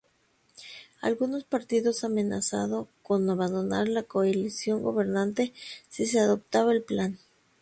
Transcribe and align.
Algunos 1.03 1.43
partidos 1.43 2.03
amenazado 2.03 2.87
con 3.03 3.29
abandonar 3.29 3.87
la 3.87 4.01
coalición 4.01 4.81
gobernante 4.81 5.53
si 5.89 6.07
se 6.07 6.19
adoptaba 6.19 6.71
el 6.71 6.81
plan. 6.81 7.19